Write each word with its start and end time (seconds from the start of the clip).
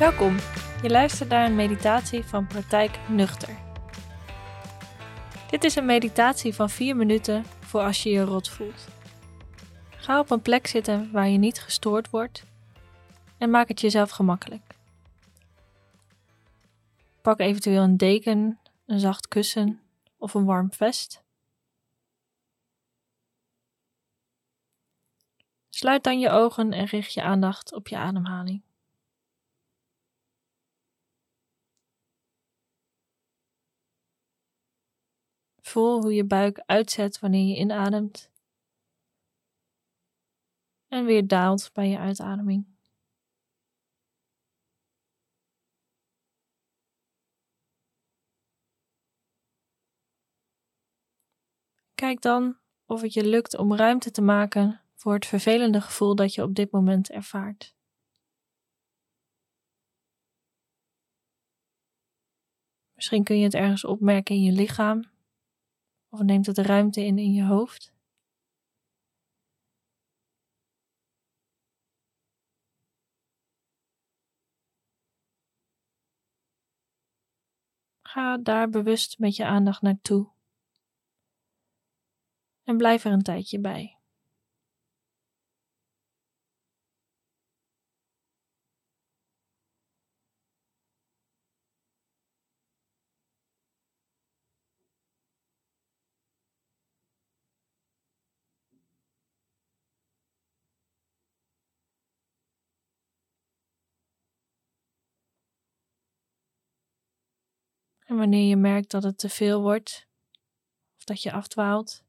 Welkom, 0.00 0.36
je 0.82 0.90
luistert 0.90 1.28
naar 1.28 1.46
een 1.46 1.54
meditatie 1.54 2.24
van 2.24 2.46
Praktijk 2.46 2.98
Nuchter. 3.08 3.58
Dit 5.50 5.64
is 5.64 5.76
een 5.76 5.86
meditatie 5.86 6.54
van 6.54 6.70
4 6.70 6.96
minuten 6.96 7.44
voor 7.44 7.80
als 7.80 8.02
je 8.02 8.10
je 8.10 8.24
rot 8.24 8.48
voelt. 8.48 8.88
Ga 9.90 10.18
op 10.18 10.30
een 10.30 10.42
plek 10.42 10.66
zitten 10.66 11.12
waar 11.12 11.28
je 11.28 11.38
niet 11.38 11.60
gestoord 11.60 12.10
wordt 12.10 12.44
en 13.38 13.50
maak 13.50 13.68
het 13.68 13.80
jezelf 13.80 14.10
gemakkelijk. 14.10 14.74
Pak 17.22 17.38
eventueel 17.38 17.82
een 17.82 17.96
deken, 17.96 18.58
een 18.86 19.00
zacht 19.00 19.28
kussen 19.28 19.80
of 20.18 20.34
een 20.34 20.44
warm 20.44 20.72
vest. 20.72 21.22
Sluit 25.68 26.04
dan 26.04 26.20
je 26.20 26.30
ogen 26.30 26.72
en 26.72 26.84
richt 26.84 27.12
je 27.12 27.22
aandacht 27.22 27.74
op 27.74 27.88
je 27.88 27.96
ademhaling. 27.96 28.68
Voel 35.70 36.02
hoe 36.02 36.14
je 36.14 36.24
buik 36.24 36.62
uitzet 36.66 37.18
wanneer 37.18 37.48
je 37.48 37.56
inademt 37.56 38.30
en 40.88 41.04
weer 41.04 41.26
daalt 41.26 41.70
bij 41.72 41.88
je 41.88 41.98
uitademing. 41.98 42.66
Kijk 51.94 52.20
dan 52.20 52.58
of 52.86 53.00
het 53.00 53.12
je 53.12 53.24
lukt 53.24 53.56
om 53.56 53.74
ruimte 53.74 54.10
te 54.10 54.22
maken 54.22 54.80
voor 54.94 55.14
het 55.14 55.26
vervelende 55.26 55.80
gevoel 55.80 56.14
dat 56.14 56.34
je 56.34 56.42
op 56.42 56.54
dit 56.54 56.70
moment 56.70 57.10
ervaart. 57.10 57.74
Misschien 62.94 63.24
kun 63.24 63.38
je 63.38 63.44
het 63.44 63.54
ergens 63.54 63.84
opmerken 63.84 64.34
in 64.34 64.42
je 64.42 64.52
lichaam 64.52 65.09
of 66.10 66.22
neemt 66.22 66.46
het 66.46 66.58
ruimte 66.58 67.04
in 67.04 67.18
in 67.18 67.32
je 67.32 67.44
hoofd? 67.44 67.92
Ga 78.02 78.38
daar 78.38 78.68
bewust 78.68 79.18
met 79.18 79.36
je 79.36 79.44
aandacht 79.44 79.82
naartoe 79.82 80.30
en 82.70 82.76
blijf 82.76 83.04
er 83.04 83.12
een 83.12 83.22
tijdje 83.22 83.60
bij. 83.60 83.99
En 108.10 108.16
wanneer 108.16 108.48
je 108.48 108.56
merkt 108.56 108.90
dat 108.90 109.02
het 109.02 109.18
te 109.18 109.28
veel 109.28 109.60
wordt 109.62 110.06
of 110.96 111.04
dat 111.04 111.22
je 111.22 111.32
afdwaalt, 111.32 112.04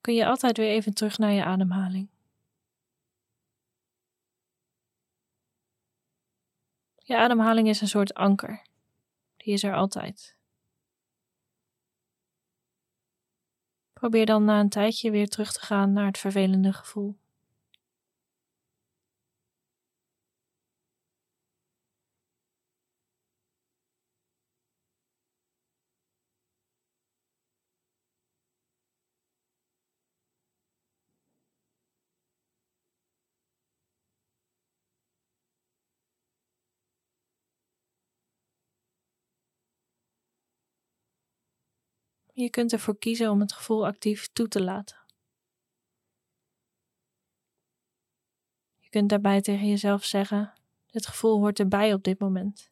kun 0.00 0.14
je 0.14 0.26
altijd 0.26 0.56
weer 0.56 0.70
even 0.70 0.94
terug 0.94 1.18
naar 1.18 1.32
je 1.32 1.44
ademhaling. 1.44 2.08
Je 6.94 7.16
ademhaling 7.16 7.68
is 7.68 7.80
een 7.80 7.88
soort 7.88 8.14
anker. 8.14 8.66
Die 9.36 9.52
is 9.52 9.62
er 9.62 9.74
altijd. 9.74 10.36
Probeer 13.92 14.26
dan 14.26 14.44
na 14.44 14.60
een 14.60 14.68
tijdje 14.68 15.10
weer 15.10 15.28
terug 15.28 15.52
te 15.52 15.60
gaan 15.60 15.92
naar 15.92 16.06
het 16.06 16.18
vervelende 16.18 16.72
gevoel. 16.72 17.18
Je 42.36 42.50
kunt 42.50 42.72
ervoor 42.72 42.98
kiezen 42.98 43.30
om 43.30 43.40
het 43.40 43.52
gevoel 43.52 43.86
actief 43.86 44.28
toe 44.32 44.48
te 44.48 44.62
laten. 44.62 44.96
Je 48.78 48.88
kunt 48.88 49.08
daarbij 49.08 49.40
tegen 49.40 49.68
jezelf 49.68 50.04
zeggen: 50.04 50.52
Dit 50.86 51.06
gevoel 51.06 51.38
hoort 51.38 51.58
erbij 51.58 51.92
op 51.92 52.02
dit 52.02 52.18
moment. 52.18 52.68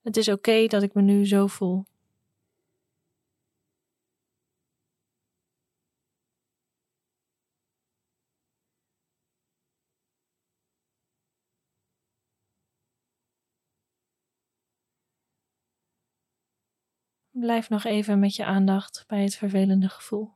Het 0.00 0.16
is 0.16 0.28
oké 0.28 0.66
dat 0.66 0.82
ik 0.82 0.94
me 0.94 1.02
nu 1.02 1.26
zo 1.26 1.46
voel. 1.46 1.84
Blijf 17.38 17.68
nog 17.68 17.84
even 17.84 18.18
met 18.18 18.36
je 18.36 18.44
aandacht 18.44 19.04
bij 19.06 19.22
het 19.22 19.36
vervelende 19.36 19.88
gevoel. 19.88 20.32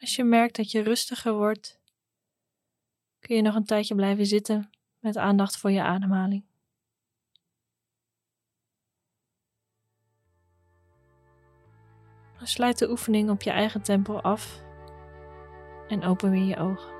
Als 0.00 0.16
je 0.16 0.24
merkt 0.24 0.56
dat 0.56 0.70
je 0.70 0.82
rustiger 0.82 1.32
wordt, 1.32 1.80
kun 3.18 3.36
je 3.36 3.42
nog 3.42 3.54
een 3.54 3.64
tijdje 3.64 3.94
blijven 3.94 4.26
zitten 4.26 4.70
met 4.98 5.16
aandacht 5.16 5.56
voor 5.56 5.70
je 5.70 5.82
ademhaling. 5.82 6.46
Sluit 12.42 12.78
de 12.78 12.90
oefening 12.90 13.30
op 13.30 13.42
je 13.42 13.50
eigen 13.50 13.82
tempo 13.82 14.18
af 14.18 14.62
en 15.88 16.02
open 16.02 16.30
weer 16.30 16.44
je 16.44 16.56
ogen. 16.56 16.97